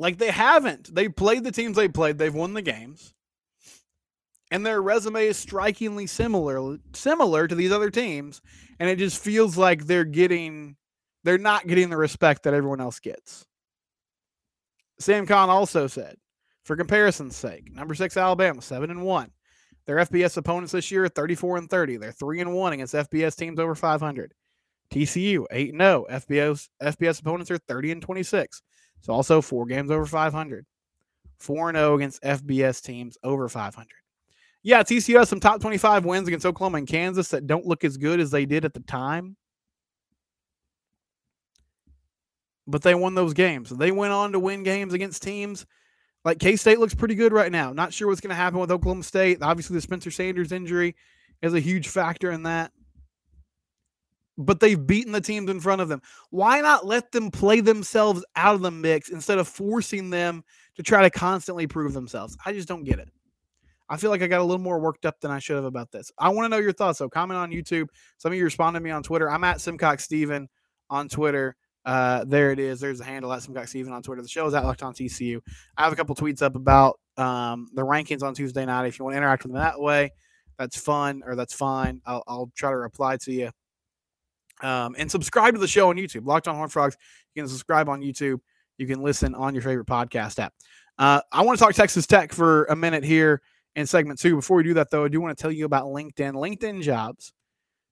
Like 0.00 0.18
they 0.18 0.32
haven't. 0.32 0.92
They 0.92 1.08
played 1.08 1.44
the 1.44 1.52
teams 1.52 1.76
they 1.76 1.88
played. 1.88 2.18
They've 2.18 2.34
won 2.34 2.54
the 2.54 2.62
games. 2.62 3.14
And 4.50 4.66
their 4.66 4.82
resume 4.82 5.26
is 5.26 5.36
strikingly 5.36 6.08
similar 6.08 6.78
similar 6.92 7.46
to 7.46 7.54
these 7.54 7.70
other 7.70 7.90
teams. 7.90 8.42
And 8.80 8.90
it 8.90 8.98
just 8.98 9.22
feels 9.22 9.56
like 9.56 9.86
they're 9.86 10.04
getting 10.04 10.76
they're 11.24 11.38
not 11.38 11.66
getting 11.66 11.90
the 11.90 11.96
respect 11.96 12.42
that 12.44 12.54
everyone 12.54 12.80
else 12.80 13.00
gets. 13.00 13.46
Sam 14.98 15.26
Khan 15.26 15.50
also 15.50 15.86
said, 15.86 16.16
for 16.64 16.76
comparison's 16.76 17.36
sake, 17.36 17.72
number 17.74 17.94
six 17.94 18.16
Alabama, 18.16 18.60
seven 18.60 18.90
and 18.90 19.02
one. 19.02 19.30
Their 19.86 19.96
FBS 19.96 20.36
opponents 20.36 20.72
this 20.72 20.90
year 20.90 21.04
are 21.04 21.08
34 21.08 21.56
and 21.56 21.70
30. 21.70 21.96
They're 21.96 22.12
three 22.12 22.40
and 22.40 22.52
one 22.52 22.74
against 22.74 22.94
FBS 22.94 23.36
teams 23.36 23.58
over 23.58 23.74
500. 23.74 24.34
TCU, 24.92 25.46
8 25.50 25.72
0. 25.72 26.06
FBS, 26.10 26.68
FBS 26.82 27.20
opponents 27.20 27.50
are 27.50 27.58
30 27.58 27.92
and 27.92 28.02
26. 28.02 28.62
So 29.00 29.12
also 29.12 29.40
four 29.40 29.64
games 29.64 29.90
over 29.90 30.04
500. 30.04 30.66
4 31.38 31.68
and 31.70 31.78
0 31.78 31.94
against 31.94 32.22
FBS 32.22 32.82
teams 32.82 33.16
over 33.22 33.48
500. 33.48 33.86
Yeah, 34.62 34.82
TCU 34.82 35.18
has 35.18 35.28
some 35.28 35.40
top 35.40 35.60
25 35.60 36.04
wins 36.04 36.28
against 36.28 36.44
Oklahoma 36.44 36.78
and 36.78 36.86
Kansas 36.86 37.28
that 37.28 37.46
don't 37.46 37.66
look 37.66 37.84
as 37.84 37.96
good 37.96 38.20
as 38.20 38.30
they 38.30 38.44
did 38.44 38.64
at 38.64 38.74
the 38.74 38.80
time. 38.80 39.36
But 42.68 42.82
they 42.82 42.94
won 42.94 43.14
those 43.14 43.34
games. 43.34 43.70
They 43.70 43.90
went 43.90 44.12
on 44.12 44.32
to 44.32 44.38
win 44.38 44.62
games 44.62 44.92
against 44.94 45.22
teams 45.22 45.66
like 46.24 46.38
K 46.38 46.56
State 46.56 46.78
looks 46.78 46.94
pretty 46.94 47.14
good 47.14 47.32
right 47.32 47.50
now. 47.50 47.72
Not 47.72 47.92
sure 47.92 48.06
what's 48.06 48.20
going 48.20 48.30
to 48.30 48.36
happen 48.36 48.60
with 48.60 48.70
Oklahoma 48.70 49.02
State. 49.02 49.38
Obviously, 49.40 49.74
the 49.74 49.80
Spencer 49.80 50.10
Sanders 50.10 50.52
injury 50.52 50.94
is 51.40 51.54
a 51.54 51.60
huge 51.60 51.88
factor 51.88 52.30
in 52.30 52.42
that 52.42 52.72
but 54.38 54.60
they've 54.60 54.86
beaten 54.86 55.12
the 55.12 55.20
teams 55.20 55.50
in 55.50 55.60
front 55.60 55.82
of 55.82 55.88
them. 55.88 56.00
Why 56.30 56.60
not 56.60 56.86
let 56.86 57.10
them 57.10 57.30
play 57.30 57.60
themselves 57.60 58.24
out 58.36 58.54
of 58.54 58.62
the 58.62 58.70
mix 58.70 59.10
instead 59.10 59.38
of 59.38 59.48
forcing 59.48 60.10
them 60.10 60.44
to 60.76 60.82
try 60.82 61.02
to 61.02 61.10
constantly 61.10 61.66
prove 61.66 61.92
themselves? 61.92 62.38
I 62.46 62.52
just 62.52 62.68
don't 62.68 62.84
get 62.84 63.00
it. 63.00 63.10
I 63.90 63.96
feel 63.96 64.10
like 64.10 64.22
I 64.22 64.28
got 64.28 64.40
a 64.40 64.44
little 64.44 64.62
more 64.62 64.78
worked 64.78 65.06
up 65.06 65.20
than 65.20 65.30
I 65.30 65.40
should 65.40 65.56
have 65.56 65.64
about 65.64 65.90
this. 65.90 66.12
I 66.18 66.28
want 66.28 66.44
to 66.44 66.50
know 66.50 66.62
your 66.62 66.72
thoughts. 66.72 66.98
So 66.98 67.08
comment 67.08 67.38
on 67.38 67.50
YouTube. 67.50 67.88
Some 68.18 68.32
of 68.32 68.38
you 68.38 68.44
responded 68.44 68.78
to 68.78 68.84
me 68.84 68.90
on 68.90 69.02
Twitter. 69.02 69.28
I'm 69.28 69.44
at 69.44 69.60
Simcox 69.60 70.04
Steven 70.04 70.48
on 70.88 71.08
Twitter. 71.08 71.56
Uh, 71.88 72.22
there 72.26 72.52
it 72.52 72.58
is. 72.58 72.80
There's 72.80 73.00
a 73.00 73.04
handle 73.04 73.32
at 73.32 73.42
Simcox 73.42 73.70
Steven 73.70 73.94
on 73.94 74.02
Twitter. 74.02 74.20
The 74.20 74.28
show 74.28 74.46
is 74.46 74.52
at 74.52 74.62
Locked 74.62 74.82
On 74.82 74.92
TCU. 74.92 75.40
I 75.74 75.84
have 75.84 75.92
a 75.94 75.96
couple 75.96 76.14
tweets 76.14 76.42
up 76.42 76.54
about 76.54 77.00
um, 77.16 77.66
the 77.72 77.80
rankings 77.80 78.22
on 78.22 78.34
Tuesday 78.34 78.66
night. 78.66 78.84
If 78.84 78.98
you 78.98 79.06
want 79.06 79.14
to 79.14 79.16
interact 79.16 79.44
with 79.44 79.54
them 79.54 79.62
that 79.62 79.80
way, 79.80 80.12
that's 80.58 80.78
fun 80.78 81.22
or 81.24 81.34
that's 81.34 81.54
fine. 81.54 82.02
I'll, 82.04 82.22
I'll 82.28 82.52
try 82.54 82.72
to 82.72 82.76
reply 82.76 83.16
to 83.22 83.32
you. 83.32 83.50
Um, 84.60 84.96
and 84.98 85.10
subscribe 85.10 85.54
to 85.54 85.60
the 85.60 85.66
show 85.66 85.88
on 85.88 85.96
YouTube. 85.96 86.26
Locked 86.26 86.46
on 86.46 86.56
Horn 86.56 86.68
Frogs. 86.68 86.98
You 87.34 87.42
can 87.42 87.48
subscribe 87.48 87.88
on 87.88 88.02
YouTube. 88.02 88.40
You 88.76 88.86
can 88.86 89.00
listen 89.00 89.34
on 89.34 89.54
your 89.54 89.62
favorite 89.62 89.86
podcast 89.86 90.38
app. 90.40 90.52
Uh, 90.98 91.22
I 91.32 91.40
want 91.40 91.58
to 91.58 91.64
talk 91.64 91.72
Texas 91.72 92.06
Tech 92.06 92.34
for 92.34 92.64
a 92.64 92.76
minute 92.76 93.02
here 93.02 93.40
in 93.76 93.86
segment 93.86 94.20
two. 94.20 94.36
Before 94.36 94.58
we 94.58 94.62
do 94.62 94.74
that, 94.74 94.90
though, 94.90 95.06
I 95.06 95.08
do 95.08 95.22
want 95.22 95.34
to 95.34 95.40
tell 95.40 95.50
you 95.50 95.64
about 95.64 95.86
LinkedIn. 95.86 96.34
LinkedIn 96.34 96.82
jobs. 96.82 97.32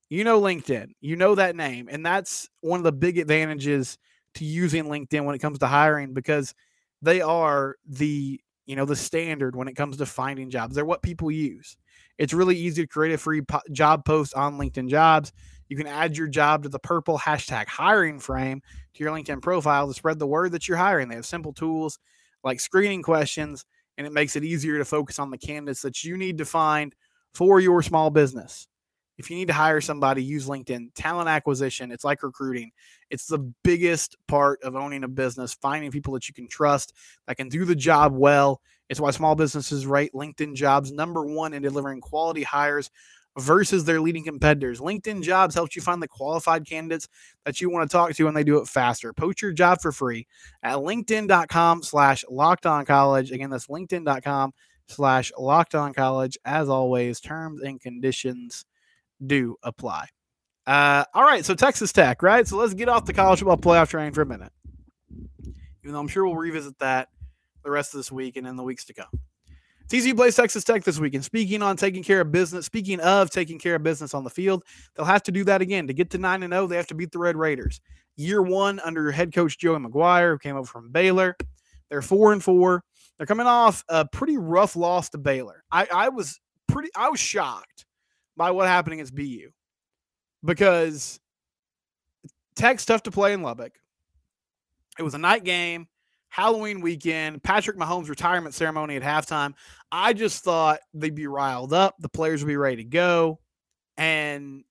You 0.09 0.25
know 0.25 0.41
LinkedIn. 0.41 0.93
You 1.01 1.17
know 1.17 1.35
that 1.35 1.57
name. 1.57 1.89
And 1.91 2.05
that's 2.05 2.49
one 2.61 2.79
of 2.79 2.85
the 2.85 2.93
big 2.93 3.19
advantages 3.19 3.99
to 4.35 4.45
using 4.45 4.85
LinkedIn 4.85 5.25
when 5.25 5.35
it 5.35 5.41
comes 5.41 5.59
to 5.59 5.67
hiring 5.67 6.13
because 6.13 6.55
they 7.03 7.21
are 7.21 7.77
the 7.87 8.41
you 8.67 8.75
know 8.75 8.85
the 8.85 8.97
standard 8.97 9.55
when 9.55 9.69
it 9.69 9.75
comes 9.75 9.97
to 9.97 10.07
finding 10.07 10.51
jobs. 10.51 10.75
They're 10.75 10.85
what 10.85 11.03
people 11.03 11.31
use. 11.31 11.77
It's 12.19 12.33
really 12.33 12.57
easy 12.57 12.83
to 12.83 12.89
create 12.89 13.15
a 13.15 13.19
free 13.19 13.43
po- 13.43 13.61
job 13.73 14.05
post 14.05 14.35
on 14.35 14.59
LinkedIn 14.59 14.89
Jobs. 14.89 15.33
You 15.69 15.77
can 15.77 15.87
add 15.87 16.17
your 16.17 16.29
job 16.29 16.63
to 16.63 16.69
the 16.69 16.79
purple 16.79 17.19
hashtag 17.19 17.67
hiring 17.67 18.19
frame 18.21 18.63
to 18.95 19.05
your 19.05 19.13
LinkedIn 19.13 19.43
profile 19.43 19.89
to 19.89 19.95
spread 19.95 20.19
the 20.19 20.27
word 20.27 20.53
that 20.53 20.69
you're 20.69 20.77
hiring. 20.77 21.09
They 21.09 21.17
have 21.17 21.27
simple 21.27 21.53
tools 21.53 21.99
like 22.45 22.61
screening 22.61 23.03
questions, 23.03 23.65
and 23.99 24.07
it 24.07 24.13
makes 24.13 24.37
it 24.37 24.45
easier 24.45 24.79
to 24.79 24.85
focus 24.85 25.19
on 25.19 25.31
the 25.31 25.39
candidates 25.39 25.83
that 25.83 26.05
you 26.05 26.17
need 26.17 26.39
to 26.39 26.45
find 26.45 26.95
for 27.35 27.61
your 27.61 27.83
small 27.83 28.11
business. 28.11 28.69
If 29.19 29.31
you 29.31 29.37
need 29.37 29.49
to 29.49 29.55
hire 29.55 29.81
somebody, 29.81 30.23
use 30.23 30.47
LinkedIn. 30.47 30.91
Talent 30.95 31.29
acquisition, 31.29 31.91
it's 31.91 32.05
like 32.05 32.23
recruiting. 32.23 32.71
It's 33.11 33.27
the 33.27 33.39
biggest 33.65 34.17
part 34.29 34.63
of 34.63 34.77
owning 34.77 35.05
a 35.05 35.09
business, 35.09 35.55
finding 35.55 35.91
people 35.91 36.13
that 36.15 36.29
you 36.29 36.35
can 36.35 36.49
trust 36.49 36.93
that 37.27 37.37
can 37.37 37.49
do 37.49 37.65
the 37.65 37.77
job 37.77 38.13
well. 38.15 38.61
It's 38.89 39.01
why 39.01 39.11
small 39.11 39.35
businesses 39.35 39.87
rate 39.87 40.13
LinkedIn 40.15 40.55
jobs 40.55 40.93
number 40.93 41.25
one 41.25 41.55
in 41.55 41.63
delivering 41.63 42.01
quality 42.01 42.43
hires 42.43 42.91
versus 43.39 43.85
their 43.85 44.01
leading 44.01 44.25
competitors. 44.25 44.81
LinkedIn 44.81 45.23
Jobs 45.23 45.55
helps 45.55 45.77
you 45.77 45.83
find 45.83 46.03
the 46.03 46.09
qualified 46.09 46.67
candidates 46.67 47.09
that 47.45 47.61
you 47.61 47.71
want 47.71 47.89
to 47.89 47.95
talk 47.95 48.15
to 48.15 48.29
and 48.29 48.37
they 48.37 48.45
do 48.45 48.59
it 48.59 48.69
faster. 48.69 49.13
Poach 49.13 49.43
your 49.43 49.53
job 49.53 49.81
for 49.81 49.93
free 49.93 50.27
at 50.63 50.77
linkedin.com 50.77 51.83
slash 51.83 52.25
locked 52.31 52.67
on 52.67 52.85
college. 52.85 53.31
Again, 53.31 53.51
that's 53.51 53.67
linkedin.com 53.67 54.53
slash 54.89 55.33
locked 55.39 55.75
on 55.75 55.93
college. 55.93 56.39
As 56.45 56.69
always, 56.69 57.21
terms 57.21 57.61
and 57.61 57.81
conditions 57.81 58.65
do 59.25 59.57
apply. 59.63 60.09
Uh, 60.67 61.05
all 61.15 61.23
right, 61.23 61.45
so 61.45 61.55
Texas 61.55 61.93
Tech, 61.93 62.23
right? 62.23 62.47
So 62.47 62.57
let's 62.57 62.75
get 62.75 62.89
off 62.89 63.05
the 63.05 63.13
college 63.13 63.39
football 63.39 63.57
playoff 63.57 63.89
train 63.89 64.13
for 64.13 64.23
a 64.23 64.27
minute. 64.27 64.53
Even 65.41 65.93
though 65.93 66.01
I'm 66.01 66.09
sure 66.09 66.27
we'll 66.27 66.37
revisit 66.37 66.79
that 66.81 67.09
the 67.63 67.71
rest 67.71 67.95
of 67.95 67.99
this 67.99 68.11
week 68.11 68.37
and 68.37 68.47
in 68.47 68.57
the 68.57 68.63
weeks 68.63 68.85
to 68.87 68.95
come. 68.95 69.07
TCU 69.89 70.17
plays 70.17 70.35
Texas 70.35 70.65
Tech 70.65 70.83
this 70.83 70.99
week. 70.99 71.15
And 71.15 71.25
speaking 71.25 71.63
on 71.63 71.77
taking 71.77 72.03
care 72.03 72.21
of 72.21 72.33
business, 72.33 72.67
speaking 72.67 72.99
of 73.01 73.31
taking 73.31 73.59
care 73.59 73.77
of 73.77 73.85
business 73.85 74.15
on 74.15 74.25
the 74.25 74.31
field, 74.31 74.65
they'll 74.95 75.07
have 75.07 75.23
to 75.25 75.33
do 75.33 75.45
that 75.45 75.63
again. 75.63 75.87
To 75.87 75.93
get 75.93 76.11
to 76.11 76.19
9 76.19 76.43
and 76.43 76.53
0, 76.53 76.67
they 76.67 76.77
have 76.77 76.89
to 76.89 76.95
beat 76.95 77.13
the 77.13 77.21
Red 77.21 77.37
Raiders. 77.37 77.81
Year 78.17 78.43
one 78.43 78.81
under 78.81 79.13
head 79.13 79.33
coach 79.33 79.59
Joey 79.59 79.79
McGuire, 79.79 80.33
who 80.33 80.39
came 80.39 80.57
over 80.57 80.67
from 80.67 80.91
Baylor. 80.91 81.37
They're 81.89 82.03
4 82.03 82.33
and 82.33 82.43
4. 82.43 82.83
They're 83.17 83.27
coming 83.27 83.47
off 83.47 83.85
a 83.89 84.07
pretty 84.07 84.37
rough 84.37 84.75
loss 84.75 85.11
to 85.11 85.19
Baylor. 85.19 85.63
I, 85.71 85.87
I 85.93 86.09
was 86.09 86.41
pretty 86.67 86.91
I 86.97 87.09
was 87.09 87.21
shocked 87.21 87.86
by 88.37 88.51
what 88.51 88.69
happened 88.69 88.95
against 88.95 89.15
BU 89.15 89.51
because 90.45 91.21
Tech's 92.55 92.85
tough 92.85 93.03
to 93.05 93.11
play 93.11 93.33
in 93.33 93.43
Lubbock. 93.43 93.73
It 94.99 95.03
was 95.03 95.15
a 95.15 95.19
night 95.19 95.45
game. 95.45 95.89
Halloween 96.29 96.81
weekend, 96.81 97.43
Patrick 97.43 97.79
Mahomes' 97.79 98.09
retirement 98.09 98.55
ceremony 98.55 98.97
at 98.97 99.03
halftime. 99.03 99.55
I 99.91 100.13
just 100.13 100.45
thought 100.45 100.81
they'd 100.93 101.15
be 101.15 101.27
riled 101.27 101.73
up, 101.73 101.95
the 101.99 102.09
players 102.09 102.43
would 102.43 102.49
be 102.49 102.57
ready 102.57 102.77
to 102.77 102.85
go, 102.85 103.39
and 103.97 104.65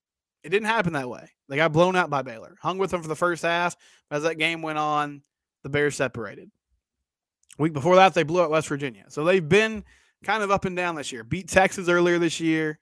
it 0.43 0.49
didn't 0.49 0.67
happen 0.67 0.93
that 0.93 1.09
way. 1.09 1.27
They 1.49 1.55
got 1.55 1.73
blown 1.73 1.95
out 1.95 2.09
by 2.09 2.21
Baylor. 2.21 2.55
Hung 2.61 2.77
with 2.77 2.91
them 2.91 3.01
for 3.01 3.07
the 3.07 3.15
first 3.15 3.41
half. 3.41 3.75
As 4.11 4.23
that 4.23 4.37
game 4.37 4.61
went 4.61 4.77
on, 4.77 5.23
the 5.63 5.69
Bears 5.69 5.95
separated. 5.95 6.51
Week 7.57 7.73
before 7.73 7.95
that, 7.95 8.13
they 8.13 8.23
blew 8.23 8.41
out 8.41 8.51
West 8.51 8.67
Virginia. 8.67 9.05
So 9.07 9.23
they've 9.23 9.47
been 9.47 9.83
kind 10.23 10.43
of 10.43 10.51
up 10.51 10.65
and 10.65 10.75
down 10.75 10.95
this 10.95 11.11
year. 11.11 11.23
Beat 11.23 11.47
Texas 11.47 11.87
earlier 11.87 12.19
this 12.19 12.39
year. 12.39 12.79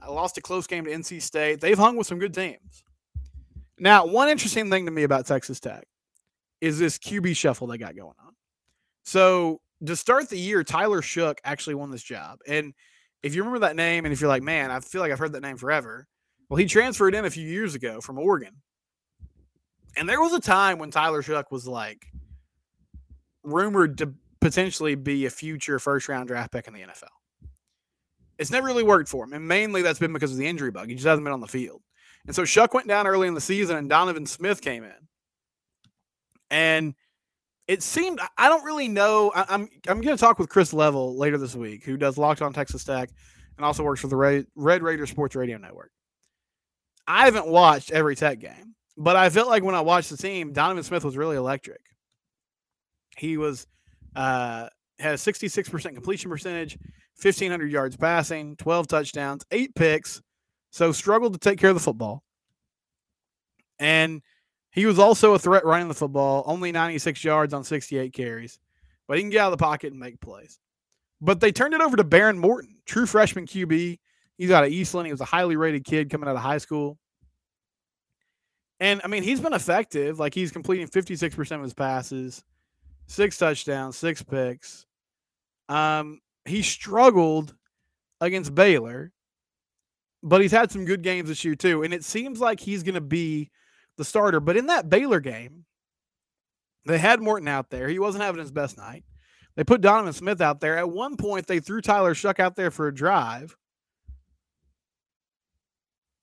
I 0.00 0.10
lost 0.10 0.38
a 0.38 0.40
close 0.40 0.66
game 0.66 0.84
to 0.84 0.90
NC 0.90 1.22
State. 1.22 1.60
They've 1.60 1.78
hung 1.78 1.96
with 1.96 2.06
some 2.06 2.18
good 2.18 2.34
teams. 2.34 2.84
Now, 3.78 4.06
one 4.06 4.28
interesting 4.28 4.70
thing 4.70 4.86
to 4.86 4.92
me 4.92 5.02
about 5.02 5.26
Texas 5.26 5.60
Tech 5.60 5.84
is 6.60 6.78
this 6.78 6.98
QB 6.98 7.36
shuffle 7.36 7.66
they 7.66 7.78
got 7.78 7.96
going 7.96 8.14
on. 8.24 8.34
So 9.04 9.60
to 9.84 9.96
start 9.96 10.28
the 10.28 10.38
year, 10.38 10.64
Tyler 10.64 11.02
Shough 11.02 11.36
actually 11.44 11.74
won 11.74 11.90
this 11.90 12.02
job. 12.02 12.38
And 12.46 12.72
if 13.22 13.34
you 13.34 13.42
remember 13.42 13.66
that 13.66 13.76
name, 13.76 14.04
and 14.04 14.12
if 14.12 14.20
you're 14.20 14.28
like, 14.28 14.42
man, 14.42 14.70
I 14.70 14.80
feel 14.80 15.00
like 15.00 15.12
I've 15.12 15.18
heard 15.18 15.32
that 15.32 15.42
name 15.42 15.56
forever. 15.56 16.06
Well, 16.48 16.56
he 16.56 16.66
transferred 16.66 17.14
in 17.14 17.24
a 17.24 17.30
few 17.30 17.46
years 17.46 17.74
ago 17.74 18.00
from 18.00 18.18
Oregon. 18.18 18.54
And 19.96 20.08
there 20.08 20.20
was 20.20 20.32
a 20.32 20.40
time 20.40 20.78
when 20.78 20.90
Tyler 20.90 21.22
Shough 21.22 21.50
was 21.50 21.66
like 21.66 22.06
rumored 23.42 23.98
to 23.98 24.14
potentially 24.40 24.94
be 24.94 25.26
a 25.26 25.30
future 25.30 25.78
first 25.78 26.08
round 26.08 26.28
draft 26.28 26.52
pick 26.52 26.68
in 26.68 26.74
the 26.74 26.80
NFL. 26.80 27.04
It's 28.38 28.50
never 28.50 28.66
really 28.66 28.82
worked 28.82 29.08
for 29.08 29.24
him. 29.24 29.32
And 29.32 29.46
mainly 29.46 29.82
that's 29.82 29.98
been 29.98 30.12
because 30.12 30.32
of 30.32 30.38
the 30.38 30.46
injury 30.46 30.70
bug. 30.70 30.88
He 30.88 30.94
just 30.94 31.06
hasn't 31.06 31.24
been 31.24 31.32
on 31.32 31.40
the 31.40 31.46
field. 31.46 31.82
And 32.26 32.34
so 32.34 32.42
Shough 32.42 32.72
went 32.72 32.88
down 32.88 33.06
early 33.06 33.28
in 33.28 33.34
the 33.34 33.40
season 33.40 33.76
and 33.76 33.88
Donovan 33.88 34.26
Smith 34.26 34.60
came 34.60 34.84
in. 34.84 34.92
And 36.50 36.94
it 37.66 37.82
seemed 37.82 38.20
I 38.36 38.48
don't 38.48 38.64
really 38.64 38.88
know. 38.88 39.32
I, 39.34 39.40
am 39.40 39.46
I'm, 39.48 39.68
I'm 39.88 40.00
going 40.00 40.16
to 40.16 40.20
talk 40.20 40.38
with 40.38 40.48
Chris 40.48 40.72
Level 40.72 41.16
later 41.16 41.38
this 41.38 41.54
week, 41.54 41.84
who 41.84 41.96
does 41.96 42.18
Locked 42.18 42.42
On 42.42 42.52
Texas 42.52 42.84
Tech 42.84 43.10
and 43.56 43.64
also 43.64 43.82
works 43.82 44.00
for 44.00 44.08
the 44.08 44.16
Red, 44.16 44.46
Red 44.54 44.82
Raider 44.82 45.06
Sports 45.06 45.34
Radio 45.34 45.58
Network. 45.58 45.90
I 47.08 47.24
haven't 47.24 47.46
watched 47.46 47.90
every 47.90 48.16
Tech 48.16 48.38
game, 48.38 48.74
but 48.96 49.16
I 49.16 49.30
felt 49.30 49.48
like 49.48 49.62
when 49.62 49.74
I 49.74 49.80
watched 49.80 50.10
the 50.10 50.16
team, 50.16 50.52
Donovan 50.52 50.82
Smith 50.82 51.04
was 51.04 51.16
really 51.16 51.36
electric. 51.36 51.80
He 53.16 53.36
was 53.36 53.66
uh, 54.14 54.68
had 54.98 55.14
a 55.14 55.18
66% 55.18 55.94
completion 55.94 56.30
percentage, 56.30 56.78
1500 57.20 57.70
yards 57.70 57.96
passing, 57.96 58.56
12 58.56 58.86
touchdowns, 58.88 59.44
eight 59.50 59.74
picks. 59.74 60.20
So 60.70 60.92
struggled 60.92 61.32
to 61.32 61.38
take 61.38 61.58
care 61.58 61.70
of 61.70 61.76
the 61.76 61.80
football. 61.80 62.22
And 63.78 64.22
he 64.70 64.84
was 64.84 64.98
also 64.98 65.34
a 65.34 65.38
threat 65.38 65.64
running 65.64 65.88
the 65.88 65.94
football, 65.94 66.42
only 66.46 66.72
96 66.72 67.24
yards 67.24 67.54
on 67.54 67.64
68 67.64 68.12
carries, 68.12 68.58
but 69.08 69.16
he 69.16 69.22
can 69.22 69.30
get 69.30 69.40
out 69.40 69.52
of 69.52 69.58
the 69.58 69.64
pocket 69.64 69.92
and 69.92 70.00
make 70.00 70.20
plays. 70.20 70.58
But 71.20 71.40
they 71.40 71.52
turned 71.52 71.72
it 71.72 71.80
over 71.80 71.96
to 71.96 72.04
Behren 72.04 72.36
Morton, 72.36 72.76
true 72.84 73.06
freshman 73.06 73.46
QB. 73.46 73.98
He's 74.36 74.50
out 74.50 74.64
of 74.64 74.70
Eastland. 74.70 75.06
He 75.06 75.12
was 75.12 75.22
a 75.22 75.26
highly 75.26 75.56
rated 75.56 75.84
kid 75.84 76.10
coming 76.10 76.28
out 76.28 76.36
of 76.36 76.42
high 76.42 76.58
school. 76.58 76.98
And 78.78 79.00
I 79.02 79.08
mean, 79.08 79.22
he's 79.22 79.40
been 79.40 79.54
effective. 79.54 80.18
Like 80.18 80.34
he's 80.34 80.52
completing 80.52 80.88
56% 80.88 81.52
of 81.52 81.62
his 81.62 81.72
passes. 81.72 82.44
six 83.06 83.38
touchdowns, 83.38 83.96
six 83.96 84.22
picks. 84.22 84.84
Um, 85.70 86.20
he 86.48 86.62
struggled 86.62 87.54
against 88.20 88.54
Baylor, 88.54 89.12
but 90.22 90.40
he's 90.40 90.52
had 90.52 90.70
some 90.70 90.84
good 90.84 91.02
games 91.02 91.28
this 91.28 91.44
year 91.44 91.54
too. 91.54 91.82
And 91.82 91.92
it 91.92 92.04
seems 92.04 92.40
like 92.40 92.60
he's 92.60 92.82
going 92.82 92.94
to 92.94 93.00
be 93.00 93.50
the 93.96 94.04
starter. 94.04 94.40
But 94.40 94.56
in 94.56 94.66
that 94.66 94.88
Baylor 94.88 95.20
game, 95.20 95.64
they 96.86 96.98
had 96.98 97.20
Morton 97.20 97.48
out 97.48 97.70
there. 97.70 97.88
He 97.88 97.98
wasn't 97.98 98.24
having 98.24 98.40
his 98.40 98.52
best 98.52 98.78
night. 98.78 99.04
They 99.56 99.64
put 99.64 99.80
Donovan 99.80 100.12
Smith 100.12 100.40
out 100.40 100.60
there. 100.60 100.76
At 100.76 100.90
one 100.90 101.16
point, 101.16 101.46
they 101.46 101.60
threw 101.60 101.80
Tyler 101.80 102.14
Shough 102.14 102.38
out 102.38 102.56
there 102.56 102.70
for 102.70 102.88
a 102.88 102.94
drive. 102.94 103.56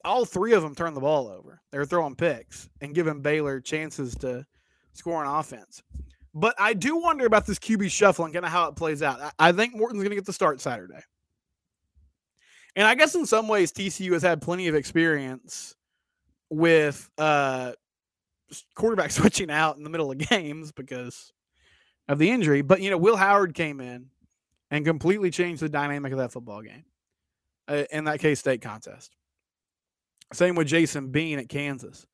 All 0.06 0.26
three 0.26 0.54
of 0.54 0.62
them 0.62 0.76
turned 0.76 0.96
the 0.96 1.02
ball 1.02 1.28
over. 1.28 1.62
They 1.72 1.78
were 1.78 1.86
throwing 1.86 2.16
picks 2.16 2.70
and 2.82 2.94
giving 2.94 3.22
Baylor 3.22 3.60
chances 3.60 4.16
to 4.16 4.46
score 4.94 5.24
on 5.24 5.40
offense. 5.40 5.82
But 6.34 6.56
I 6.58 6.74
do 6.74 6.98
wonder 6.98 7.26
about 7.26 7.46
this 7.46 7.60
QB 7.60 7.92
shuffling, 7.92 8.34
kind 8.34 8.46
of 8.46 8.52
how 8.52 8.68
it 8.68 8.76
plays 8.76 9.04
out. 9.04 9.22
I, 9.22 9.32
I 9.40 9.52
think 9.52 9.76
Morton's 9.76 10.02
going 10.02 10.10
to 10.10 10.16
get 10.16 10.26
the 10.26 10.34
start 10.34 10.62
Saturday. 10.62 11.02
And 12.76 12.88
I 12.88 12.96
guess 12.96 13.14
in 13.14 13.26
some 13.26 13.48
ways, 13.48 13.72
TCU 13.72 14.14
has 14.14 14.24
had 14.24 14.42
plenty 14.42 14.68
of 14.68 14.74
experience 14.74 15.76
with 16.50 17.10
uh, 17.18 17.74
quarterback 18.76 19.12
switching 19.12 19.52
out 19.52 19.78
in 19.78 19.84
the 19.84 19.90
middle 19.90 20.12
of 20.12 20.18
games 20.18 20.72
because 20.72 21.32
of 22.08 22.18
the 22.18 22.32
injury. 22.32 22.62
But, 22.62 22.82
you 22.82 22.90
know, 22.90 22.98
Will 22.98 23.16
Howard 23.16 23.54
came 23.54 23.80
in 23.80 24.08
and 24.72 24.86
completely 24.86 25.30
changed 25.30 25.62
the 25.62 25.70
dynamic 25.70 26.12
of 26.14 26.18
that 26.18 26.32
football 26.32 26.64
game 26.64 26.86
uh, 27.68 27.84
in 27.92 28.06
that 28.06 28.20
K 28.20 28.34
State 28.34 28.62
contest. 28.62 29.16
Same 30.34 30.56
with 30.56 30.68
Jason 30.68 31.12
Bean 31.12 31.38
at 31.38 31.48
Kansas. 31.48 32.08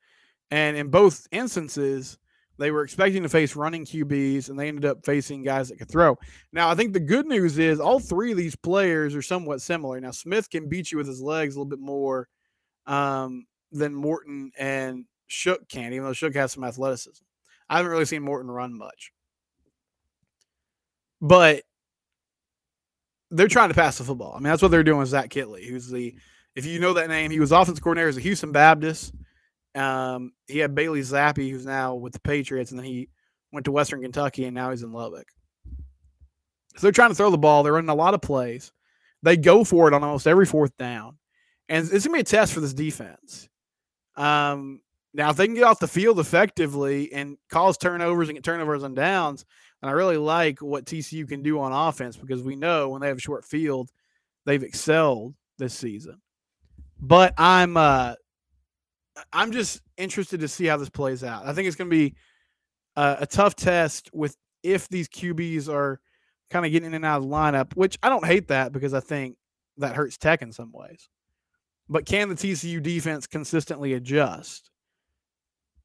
And 0.52 0.76
in 0.76 0.90
both 0.90 1.26
instances, 1.32 2.18
they 2.60 2.72
were 2.72 2.84
expecting 2.84 3.24
to 3.24 3.30
face 3.30 3.56
running 3.56 3.86
QBs, 3.86 4.50
and 4.50 4.60
they 4.60 4.68
ended 4.68 4.86
up 4.86 5.06
facing 5.06 5.44
guys 5.44 5.70
that 5.70 5.78
could 5.78 5.90
throw. 5.90 6.18
Now, 6.52 6.70
I 6.70 6.76
think 6.76 6.92
the 6.92 7.00
good 7.00 7.26
news 7.26 7.58
is 7.58 7.80
all 7.80 8.00
three 8.00 8.32
of 8.32 8.38
these 8.38 8.56
players 8.56 9.16
are 9.16 9.22
somewhat 9.22 9.62
similar. 9.62 10.00
Now, 10.00 10.12
Smith 10.12 10.50
can 10.50 10.68
beat 10.68 10.92
you 10.92 10.98
with 10.98 11.08
his 11.08 11.22
legs 11.22 11.56
a 11.56 11.60
little 11.60 11.70
bit 11.70 11.80
more 11.80 12.28
um, 12.86 13.46
than 13.72 13.96
Morton 13.96 14.52
and 14.60 15.06
Shough 15.30 15.70
can, 15.70 15.94
even 15.94 16.04
though 16.04 16.12
Shough 16.12 16.36
has 16.36 16.52
some 16.52 16.66
athleticism. 16.66 17.24
I 17.70 17.78
haven't 17.78 17.92
really 17.92 18.06
seen 18.06 18.24
Morton 18.24 18.52
run 18.52 18.78
much. 18.78 19.12
But 21.22 21.64
they're 23.32 23.48
trying 23.48 23.70
to 23.70 23.76
pass 23.76 23.98
the 23.98 24.04
football. 24.04 24.34
I 24.34 24.38
mean, 24.38 24.44
that's 24.44 24.62
what 24.62 24.72
they're 24.72 24.84
doing 24.84 25.00
with 25.00 25.10
Zach 25.10 25.30
Kittley, 25.30 25.68
who's 25.70 25.88
the, 25.88 26.16
if 26.56 26.66
you 26.66 26.80
know 26.80 26.94
that 26.94 27.10
name, 27.10 27.32
he 27.32 27.40
was 27.40 27.52
offensive 27.52 27.84
coordinator 27.84 28.10
at 28.10 28.24
Houston 28.24 28.52
Baptist. 28.52 29.14
Um, 29.76 30.34
he 30.48 30.60
had 30.60 30.76
Bailey 30.76 31.02
Zappe, 31.02 31.50
who's 31.50 31.66
now 31.66 31.96
with 31.96 32.14
the 32.14 32.20
Patriots, 32.20 32.72
and 32.72 32.80
then 32.80 32.86
he 32.86 33.10
went 33.52 33.66
to 33.66 33.72
Western 33.72 34.02
Kentucky, 34.02 34.46
and 34.46 34.56
now 34.56 34.72
he's 34.72 34.84
in 34.84 34.92
Lubbock. 34.92 35.28
So 36.76 36.82
they're 36.82 36.92
trying 36.92 37.10
to 37.10 37.16
throw 37.16 37.30
the 37.30 37.38
ball. 37.38 37.64
They're 37.64 37.74
running 37.74 37.90
a 37.90 37.96
lot 37.96 38.14
of 38.14 38.22
plays. 38.22 38.72
They 39.22 39.38
go 39.38 39.64
for 39.64 39.88
it 39.88 39.94
on 39.94 40.04
almost 40.04 40.28
every 40.28 40.46
fourth 40.46 40.76
down, 40.78 41.18
and 41.68 41.90
it's 41.92 42.06
gonna 42.06 42.18
be 42.18 42.22
a 42.22 42.24
test 42.24 42.54
for 42.54 42.62
this 42.62 42.74
defense. 42.74 43.50
Um, 44.16 44.82
now, 45.14 45.30
if 45.32 45.38
they 45.38 45.46
can 45.46 45.56
get 45.56 45.64
off 45.64 45.80
the 45.80 45.88
field 45.88 46.20
effectively 46.20 47.12
and 47.12 47.38
cause 47.50 47.78
turnovers 47.78 48.30
and 48.30 48.38
get 48.38 48.44
turnovers 48.44 48.84
on 48.84 48.94
downs, 48.94 49.46
and 49.82 49.90
I 49.90 49.94
really 49.94 50.18
like 50.18 50.62
what 50.62 50.86
TCU 50.86 51.28
can 51.28 51.42
do 51.42 51.60
on 51.60 51.72
offense 51.72 52.16
because 52.16 52.44
we 52.44 52.56
know 52.56 52.90
when 52.90 53.02
they 53.02 53.08
have 53.08 53.18
a 53.18 53.22
short 53.22 53.46
field, 53.46 53.90
they've 54.46 54.62
excelled 54.62 55.36
this 55.58 55.74
season. 55.74 56.22
But 57.00 57.34
I'm 57.38 57.78
uh, 57.78 58.16
I'm 59.34 59.52
just 59.52 59.82
interested 59.98 60.40
to 60.42 60.48
see 60.48 60.66
how 60.66 60.78
this 60.78 60.90
plays 60.90 61.24
out. 61.24 61.46
I 61.46 61.54
think 61.54 61.68
it's 61.68 61.76
going 61.76 61.90
to 61.90 61.96
be 61.96 62.16
a, 62.96 63.18
a 63.22 63.26
tough 63.26 63.56
test 63.56 64.10
with 64.14 64.36
if 64.64 64.88
these 64.90 65.08
QBs 65.08 65.70
are 65.70 66.00
kind 66.50 66.66
of 66.66 66.72
getting 66.72 66.88
in 66.88 66.94
and 66.96 67.06
out 67.06 67.18
of 67.18 67.24
the 67.24 67.30
lineup, 67.30 67.74
which 67.76 67.98
I 68.04 68.10
don't 68.10 68.26
hate 68.26 68.48
that 68.48 68.72
because 68.72 68.94
I 68.94 69.00
think 69.00 69.38
that 69.78 69.96
hurts 69.96 70.18
Tech 70.18 70.42
in 70.42 70.52
some 70.52 70.72
ways. 70.74 71.08
But 71.88 72.06
can 72.06 72.30
the 72.30 72.36
TCU 72.36 72.82
defense 72.82 73.28
consistently 73.28 73.94
adjust? 73.94 74.70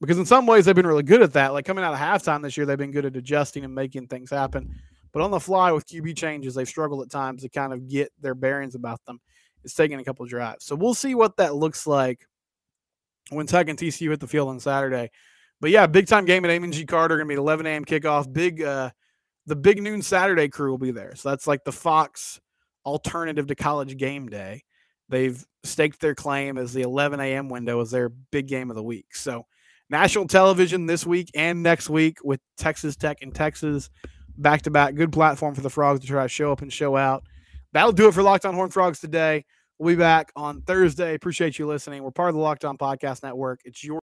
Because 0.01 0.18
in 0.18 0.27
some 0.27 0.47
ways 0.47 0.64
they've 0.64 0.75
been 0.75 0.87
really 0.87 1.03
good 1.03 1.23
at 1.23 1.33
that. 1.33 1.53
Like 1.53 1.64
coming 1.64 1.85
out 1.85 1.94
of 1.94 1.99
halftime 1.99 2.42
this 2.42 2.57
year, 2.57 2.66
they've 2.66 2.77
been 2.77 2.90
good 2.90 3.07
at 3.07 3.16
adjusting 3.16 3.64
and 3.64 3.75
making 3.75 4.09
things 4.09 4.31
happen. 4.31 4.75
But 5.12 5.23
on 5.23 5.31
the 5.31 5.40
fly 5.40 5.70
with 5.73 5.87
QB 5.87 6.16
changes, 6.16 6.55
they've 6.55 6.68
struggled 6.68 7.03
at 7.03 7.11
times 7.11 7.42
to 7.42 7.49
kind 7.49 7.73
of 7.73 7.88
get 7.88 8.12
their 8.20 8.35
bearings 8.35 8.75
about 8.75 9.03
them. 9.07 9.20
It's 9.62 9.75
taking 9.75 9.99
a 9.99 10.05
couple 10.05 10.27
drives. 10.27 10.64
So 10.66 10.75
we'll 10.75 10.92
see 10.92 11.14
what 11.14 11.37
that 11.38 11.55
looks 11.55 11.87
like 11.87 12.27
when 13.31 13.47
Tech 13.47 13.69
and 13.69 13.79
TCU 13.79 14.11
hit 14.11 14.21
the 14.21 14.27
field 14.27 14.49
on 14.49 14.61
Saturday. 14.61 15.11
But 15.61 15.71
yeah, 15.71 15.87
big 15.87 16.07
time 16.07 16.25
game 16.25 16.45
at 16.45 16.51
Amon 16.51 16.73
G. 16.73 16.85
Carter. 16.85 17.17
Gonna 17.17 17.29
be 17.29 17.35
11 17.35 17.67
a.m. 17.67 17.85
kickoff. 17.85 18.33
Big, 18.33 18.63
uh, 18.63 18.91
the 19.47 19.57
big 19.57 19.83
noon 19.83 20.03
Saturday 20.03 20.49
crew 20.49 20.71
will 20.71 20.79
be 20.79 20.91
there. 20.91 21.15
So 21.17 21.31
that's 21.31 21.47
like 21.47 21.65
the 21.65 21.73
Fox 21.73 22.41
alternative 22.85 23.47
to 23.47 23.55
college 23.55 23.97
game 23.97 24.29
day. 24.29 24.63
They've 25.09 25.43
staked 25.63 26.01
their 26.01 26.15
claim 26.15 26.59
as 26.59 26.73
the 26.73 26.83
11 26.83 27.21
a.m. 27.21 27.49
window 27.49 27.81
as 27.81 27.91
their 27.91 28.09
big 28.09 28.47
game 28.47 28.71
of 28.71 28.77
the 28.77 28.83
week. 28.83 29.15
So 29.15 29.47
national 29.91 30.27
television 30.27 30.87
this 30.87 31.07
week 31.07 31.31
and 31.35 31.63
next 31.63 31.89
week 31.89 32.19
with 32.25 32.41
Texas 32.57 32.97
Tech 32.97 33.19
and 33.23 33.35
Texas 33.35 33.91
back 34.37 34.63
to 34.63 34.71
back. 34.71 34.95
Good 34.95 35.13
platform 35.13 35.55
for 35.55 35.61
the 35.61 35.71
Frogs 35.71 36.01
to 36.01 36.07
try 36.07 36.23
to 36.23 36.29
show 36.29 36.53
up 36.53 36.63
and 36.63 36.73
show 36.73 36.97
out. 36.97 37.25
That'll 37.73 37.93
do 37.93 38.09
it 38.09 38.15
for 38.15 38.23
Locked 38.23 38.47
On 38.47 38.55
Horn 38.55 38.71
Frogs 38.71 39.01
today. 39.01 39.45
We'll 39.79 39.95
be 39.95 39.99
back 39.99 40.33
on 40.37 40.63
Thursday. 40.63 41.15
Appreciate 41.15 41.59
you 41.59 41.67
listening. 41.67 42.03
We're 42.03 42.13
part 42.13 42.29
of 42.29 42.37
the 42.37 42.41
Locked 42.41 42.65
On 42.65 42.79
Podcast 42.79 43.23
Network. 43.23 43.61
It's 43.65 43.83
your 43.83 43.93